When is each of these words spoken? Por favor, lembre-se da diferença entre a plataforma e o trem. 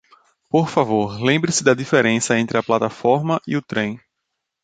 Por 0.49 0.67
favor, 0.67 1.21
lembre-se 1.21 1.63
da 1.63 1.75
diferença 1.75 2.35
entre 2.35 2.57
a 2.57 2.63
plataforma 2.63 3.39
e 3.47 3.55
o 3.55 3.61
trem. 3.61 4.01